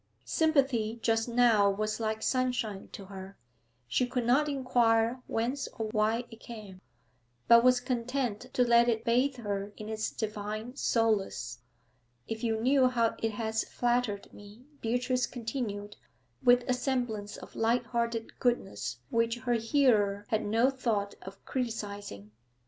Sympathy 0.25 0.97
just 1.03 1.29
now 1.29 1.69
was 1.69 1.99
like 1.99 2.23
sunshine 2.23 2.89
to 2.91 3.05
her; 3.05 3.37
she 3.87 4.07
could 4.07 4.25
not 4.25 4.49
inquire 4.49 5.21
whence 5.27 5.67
or 5.77 5.89
why 5.91 6.23
it 6.31 6.39
came, 6.39 6.81
but 7.47 7.63
was 7.63 7.79
content 7.79 8.47
to 8.51 8.63
let 8.67 8.89
it 8.89 9.05
bathe 9.05 9.35
her 9.37 9.71
in 9.77 9.87
its 9.89 10.09
divine 10.09 10.75
solace. 10.75 11.59
'If 12.27 12.43
you 12.43 12.59
knew 12.59 12.87
how 12.87 13.13
it 13.19 13.33
has 13.33 13.63
flattered 13.63 14.33
me!' 14.33 14.65
Beatrice 14.81 15.27
continued, 15.27 15.97
with 16.43 16.67
a 16.67 16.73
semblance 16.73 17.37
of 17.37 17.53
light 17.55 17.85
hearted 17.85 18.39
goodness 18.39 18.97
which 19.11 19.37
her 19.41 19.53
hearer 19.53 20.25
had 20.29 20.43
no 20.43 20.71
thought 20.71 21.13
of 21.21 21.45
criticising. 21.45 22.31